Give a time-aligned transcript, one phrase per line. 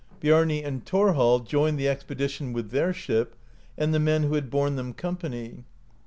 [0.19, 3.35] Biarni and Thorhall joined the expedition with their ship,
[3.77, 5.63] and the men who had borne them company.